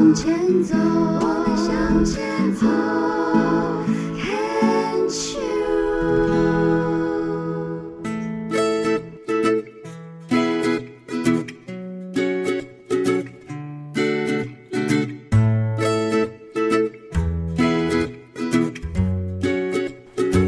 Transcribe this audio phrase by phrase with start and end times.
[0.00, 0.32] 向前
[0.64, 2.66] 走，我们向前走。
[4.16, 5.40] Can't you？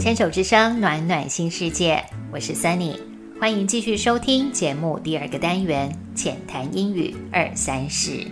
[0.00, 2.96] 牵手之声，暖暖新世界，我是 Sunny，
[3.38, 8.26] 欢迎继续收听节目第二个单元浅谈英语二三事。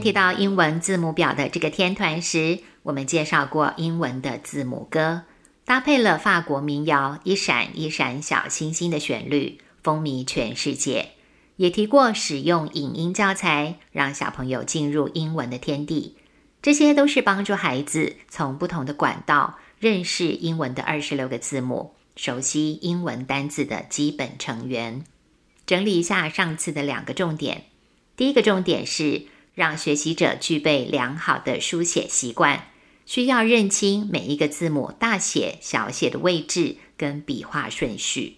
[0.00, 5.22] 提到英文字母表的这个天团时，我们介绍过英文的字母歌，
[5.64, 11.10] 搭配了法国民谣《一闪一闪小星星》的旋律，风靡全世界。
[11.56, 16.16] 也提过使用影音教材，让小朋友进入英文的天地。
[16.60, 25.04] 这些都是帮助孩子从不同的管道认识英文的二十六个字母，熟悉英文单字的基本成员。
[25.64, 27.64] 整理一下上次的两个重点，
[28.16, 29.26] 第一个重点是。
[29.56, 32.68] 让学习者具备良好的书写习惯，
[33.06, 38.36] 需要认清每一个字母大写、小写的位置跟笔画顺序。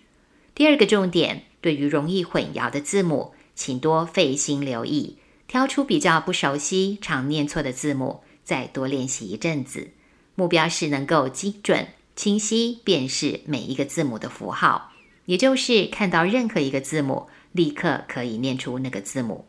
[0.55, 9.91] 第二个重点，对于容易混淆的字母，请多费心留意，挑出比较不熟悉、常念错的字母，再多练习一阵子。
[10.37, 14.93] 目标是能够精准、清晰辨识每一个字母的符号，
[15.25, 19.47] 也就是看到任何一个字母，立刻可以念出那个字母。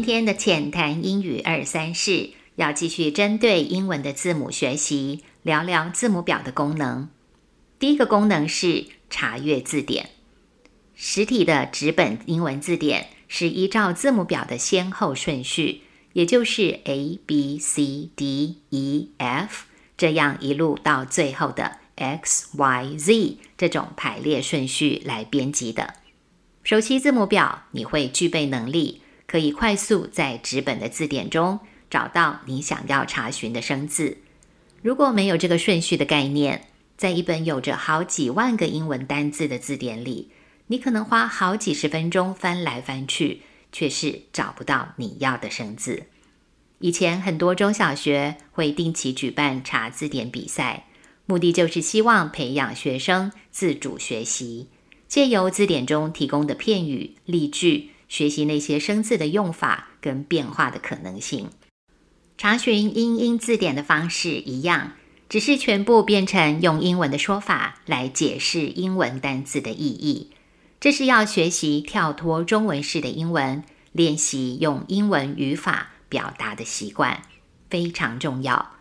[0.00, 7.10] 今天的浅谈英语二三事要继续针对英文的字母学习，聊聊字母表的功能。
[7.78, 10.08] 第一个功能是查阅字典。
[10.94, 15.82] 实体的纸本英文字典是依照字母表的先后顺序，
[16.14, 19.66] 也就是 A B C D E F
[19.98, 25.92] 这样一路到最后的 X Y Z 这种排列顺序来编辑的。
[26.62, 28.99] 熟悉字母表，你会具备能力。
[29.30, 34.18] 可以快速在纸本的字典中找到你想要查询的生字。
[34.82, 40.32] 如果没有这个顺序的概念，在一本有着好几万个英文单字的字典里，
[40.66, 46.02] 你可能花好几十分钟翻来翻去，却是找不到你要的生字。
[46.80, 50.88] 以前很多中小学会定期举办查字典比赛，
[51.26, 54.66] 目的就是希望培养学生自主学习，
[55.06, 57.90] 借由字典中提供的片语、例句。
[58.10, 61.48] 学习那些生字的用法跟变化的可能性，
[62.36, 64.94] 查询英英字典的方式一样，
[65.28, 70.32] 只是全部变成用英文的说法来解释英文单字的意义。
[70.80, 73.62] 这是要学习跳脱中文式的英文，
[73.92, 77.22] 练习用英文语法表达的习惯，
[77.70, 78.72] 非常重要。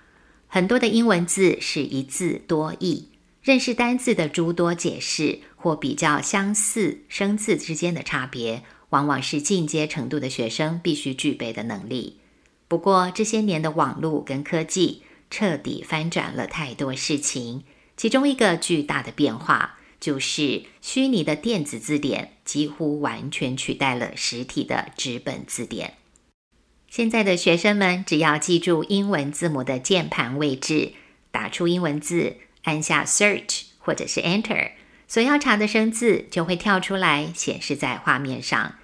[0.48, 3.10] 很多的英文字是一字多义，
[3.44, 8.64] 认识单字的诸多解释或比较相似生字之间的差别。
[8.90, 12.18] 往往是进阶程度的学生必须具备的能力。
[12.68, 17.64] 不过这些年的网络跟科技彻底翻转了太多事情，
[17.98, 25.96] 其中一个巨大的变化就是虚拟的电子字典几乎完全取代了实体的纸本字典。
[26.88, 30.94] 现在的学生们只要记住英文字母的键盘位置，
[31.30, 34.72] 打出英文字，按下 Search 或者是 Enter。
[35.08, 38.76] 所要查的生字就会跳出来，显示在画面上，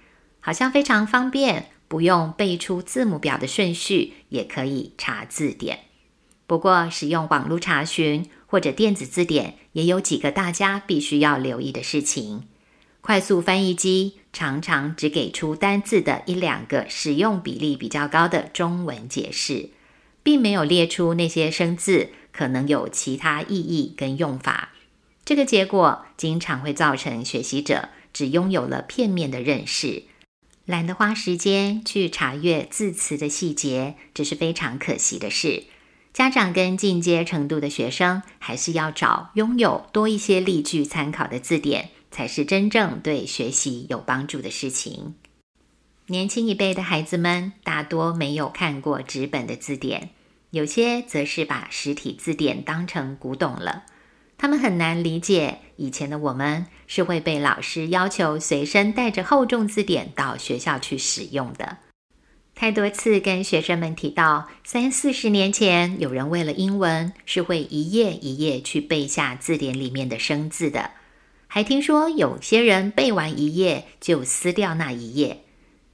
[0.45, 5.79] 好像非常方便，不用背出字母表的顺序也可以查字典。
[6.45, 12.43] 不过，使用网络查询或者电子字典也有几个大家必须要留意的事情：
[13.01, 19.71] 快速翻译机常常只给出单字的一两个使用比例比较高的中文解释，
[20.21, 24.73] 并没有列出那些生字可能有其他意义跟用法。
[25.25, 30.03] 这个结果经常会造成学习者只拥有了片面的认识，
[30.65, 35.65] 懒得花时间去查阅字词的细节，这是非常可惜的事。
[36.11, 45.15] 家长跟进阶程度的学生，还是要找拥有多一些例句参考的字典，才是真正对学习有帮助的事情。
[46.07, 50.09] 年轻一辈的孩子们大多没有看过纸本的字典，
[50.49, 53.83] 有些则是把实体字典当成古董了。
[54.45, 61.79] 他们很难理解以前的我们是会被老师要求随身带着厚重字典到学校去使用的。
[62.53, 70.91] 太多次跟学生们提到，三四十年前有人为了英文是会一页一页去背下字典里面的生字的，
[71.47, 75.41] 还听说有些人背完一页就撕掉那一页。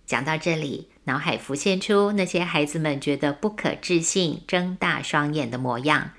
[0.05, 6.11] 讲到这里，脑海浮现出那些孩子们觉得不可置信、睁大双眼的模样。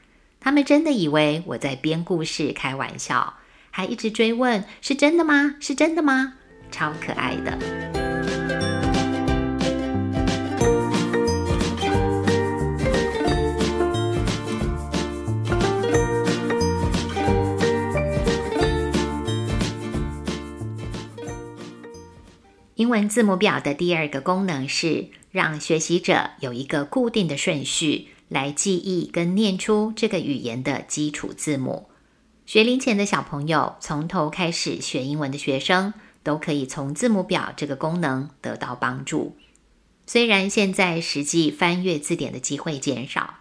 [0.45, 3.35] 他们真的以为我在编故事、开玩笑，
[3.71, 5.55] 还一直追问：“是真的吗？
[5.61, 6.35] 是真的吗？”
[6.73, 7.57] 超可爱的。
[22.75, 31.89] 英文字母表的第二个功能是让学习者有一个固定的顺序来记忆跟念出这个语言的基础字母。
[32.47, 39.37] 学龄前的小朋友从头开始学英文的学生都可以从字母表这个功能得到帮助。
[40.07, 43.35] 虽然现在实际翻阅字典的机会减少，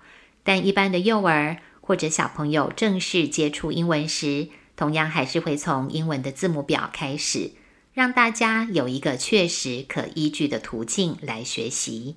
[0.44, 7.52] 但一般的幼儿或者小朋友正式接触英文时，同样还是会从英文的字母表开始。
[7.94, 12.16] 让大家有一个确实可依据的途径来学习。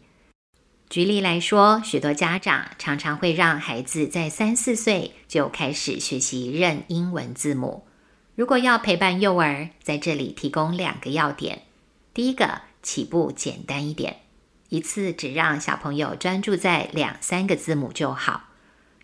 [0.91, 7.85] 举例来说，许多家长常常会让孩子在三四岁就开始学习认英文字母。
[8.37, 11.63] 如果要陪伴幼儿，在这里提供两个要点：
[12.13, 14.19] 第一个，起步简单一点，
[14.69, 18.45] 一次只让小朋友专注在两三个字母就好，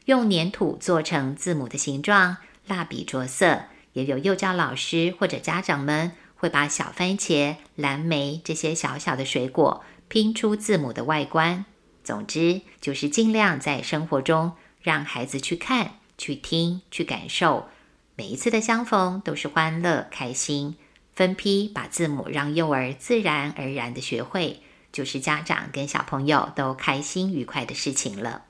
[0.04, 2.36] 用粘土做成字母的形状，
[2.66, 6.12] 蜡笔着色，也有幼教老师或者家长们。
[6.36, 11.64] 会把小番茄、蓝莓这些小小的水果拼出字母的外观。
[12.02, 14.52] 总之，就是尽量在生活中
[14.82, 17.68] 让孩子去看、去听、去感受。
[18.16, 20.76] 每一次的相逢都是欢乐、开心。
[21.14, 24.62] 分批把字母让幼儿自然而然的学会，
[24.92, 28.46] 就是家长跟小朋友都开心愉快的事情了。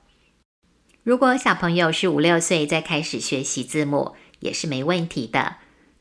[1.03, 5.57] 如果小朋友是五六岁再开始学习字母，也是没问题的。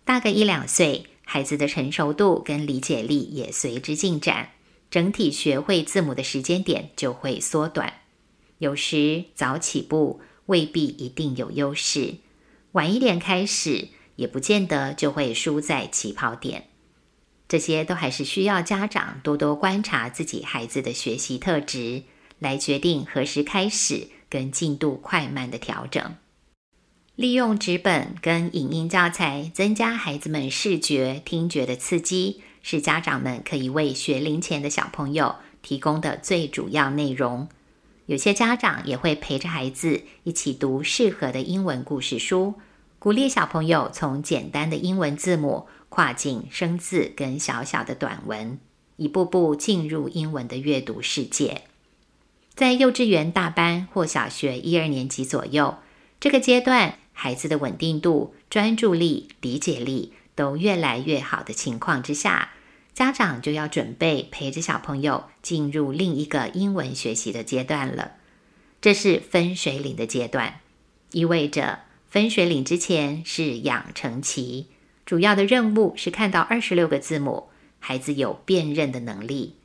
[0.06, 1.04] 大个一两岁。
[1.32, 4.48] 孩子的成熟度跟理解力也随之进展，
[4.90, 7.94] 整体学会字母的时间点就会缩短。
[8.58, 12.16] 有时早起步未必一定有优势，
[12.72, 16.66] 晚一点开始也不见得就会输在起跑点。
[17.48, 22.02] 这些都还是需要家长多多观察自己孩子的学习特质，
[22.38, 26.16] 来决定何时开始跟进度快慢的调整。
[27.16, 37.48] 利用纸本跟影音教材，增加孩子们视觉、听觉的刺激，是家长们可以为学龄前的小朋友提供的最主要内容。
[38.06, 42.54] 有些家长也会陪着孩子一起读适合的英文故事书，
[42.98, 48.58] 鼓励小朋友从简单的英文字母跨进生字跟小小的短文，
[48.96, 51.62] 一步步进入英文的阅读世界。
[52.54, 55.76] 在幼稚园大班或小学一二年级左右
[56.18, 56.96] 这个阶段。
[57.12, 62.52] 孩子的稳定度、专注力、理解力都越来越好的情况之下，
[62.94, 68.12] 家长就要准备陪着小朋友进入另一个英文学习的阶段了。
[68.80, 70.60] 这是分水岭的阶段，
[71.12, 74.68] 意味着分水岭之前是养成期，
[75.04, 79.56] 主要的任务是看到二十六个字母，孩子有辨认的能力。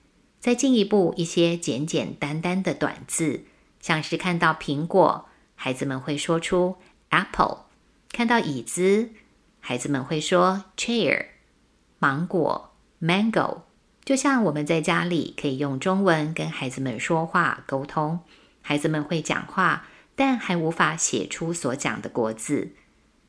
[0.41, 3.45] 再进一步，一些简简单单的短字，
[3.79, 6.75] 像是看到苹果，孩子们会说出。
[7.11, 7.59] Apple，
[8.11, 9.11] 看到椅子，
[9.67, 11.25] 孩子们会说 chair。
[11.97, 13.61] 芒果，mango，
[14.03, 18.19] 就像我们在家里可以用中文跟孩子们说话沟通，
[18.61, 22.73] 孩子们会讲话，但还无法写出所讲的国字。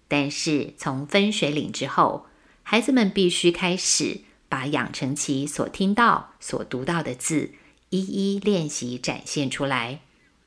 [0.08, 2.26] 但是从分水岭之后，
[2.62, 7.52] 孩子们必须开始把养成期所听到、所读到的字
[7.88, 10.00] 一一练习展现出来。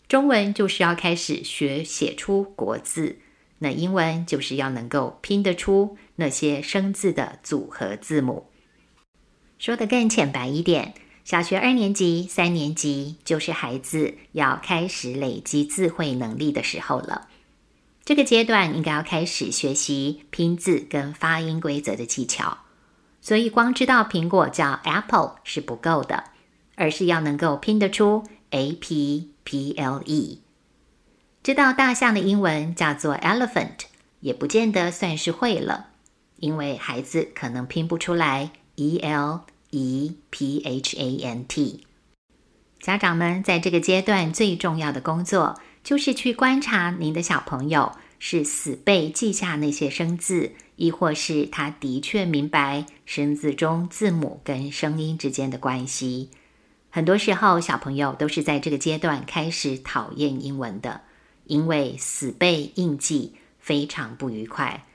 [0.08, 3.18] 中文就是要开始学写出国字。
[3.60, 8.48] 那英文就是要能够拼得出那些生字的组合字母。
[9.58, 17.28] 说的更浅白一点，小学二年级、三年级就是孩子要开始累积字汇能力的时候了。
[18.06, 22.58] 这个阶段应该要开始学习拼字跟发音规则的技巧。
[23.22, 26.24] 所以，光知道苹果叫 apple 是不够的，
[26.76, 30.42] 而是要能够拼得出 a p p l e。
[31.42, 33.86] 知道大象的英文叫做 elephant，
[34.20, 35.88] 也不见得算是会了，
[36.38, 41.86] 因为孩子可能拼不出来 e l e p h a n t。
[42.80, 56.30] 家长们在这个阶段最重要的工作，就是去观察您的小朋友是死背记下那些生字，亦或是他的确明白生字中字母跟声音之间的关系。
[56.90, 61.02] 很多时候，小朋友都是在这个阶段开始讨厌英文的，
[61.50, 64.86] 因为死背硬记非常不愉快。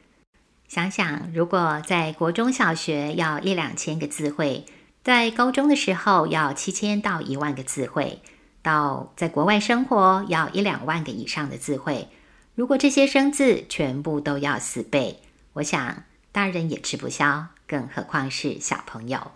[0.69, 4.65] 想想，如果在国中小学要一两千个字汇，
[5.03, 8.23] 在高中的时候要七千到一万个字汇，
[8.63, 12.09] 到在国外生活要一两万个以上的字汇，
[12.55, 15.19] 如果这些生字全部都要死背，
[15.53, 19.31] 我想大人也吃不消，更何况是小朋友。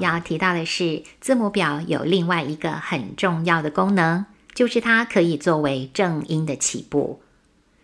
[0.00, 7.20] 要提到的是，字母表有另外一个很重要的功能，就是它可以作为正音的起步。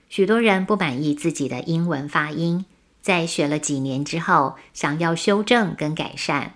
[0.09, 2.65] 许多人不满意自己的英文发音，
[3.03, 6.53] 在学了几年之后，想要修正跟改善，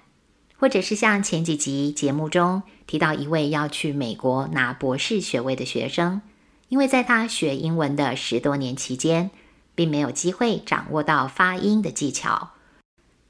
[0.56, 6.22] 或者是像前几集节目中提到一位要去美国拿博士学位的学生，
[6.68, 9.30] 因为在他学英文的十多年期间，
[9.74, 12.50] 并没有机会掌握到发音的技巧。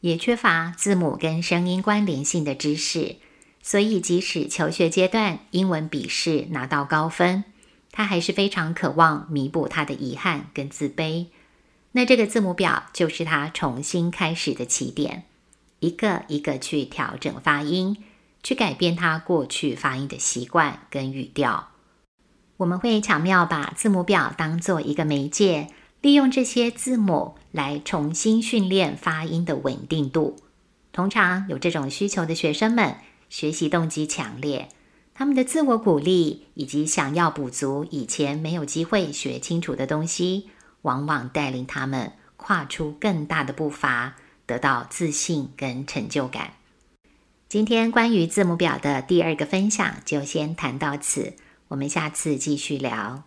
[0.00, 3.16] 也缺乏字母跟声音关联性的知识，
[3.62, 7.44] 所以即使求学阶段英文笔试拿到高分，
[7.92, 11.26] 他还是非常渴望弥补他的遗憾跟自卑。
[11.92, 15.24] 那这个字母表就是他重新开始的起点，
[15.80, 17.98] 一个一个去调整发音，
[18.42, 21.68] 去改变他过去发音的习惯跟语调。
[22.56, 25.68] 我们会巧妙把字母表当做一个媒介。
[26.00, 30.36] 利用这些字母来重新训练发音的稳定度。
[30.92, 32.96] 通常有这种需求的学生们，
[33.28, 34.68] 学习动机强烈，
[35.14, 40.48] 他们的自我鼓励以及想要补足以前没有机会学清楚的东西，
[40.82, 44.16] 往往带领他们跨出更大的步伐，
[44.46, 46.54] 得到自信跟成就感。
[47.48, 51.34] 今天关于字母表的第二个分享就先谈到此，
[51.68, 53.24] 我们下次继续聊。